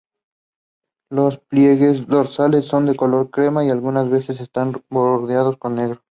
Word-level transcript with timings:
Los 1.11 1.37
pliegues 1.37 2.07
dorsales 2.07 2.65
son 2.65 2.87
de 2.87 2.95
color 2.95 3.29
crema 3.29 3.63
y 3.63 3.69
algunas 3.69 4.09
veces 4.09 4.41
están 4.41 4.73
bordeados 4.89 5.57
con 5.57 5.75
negro. 5.75 6.01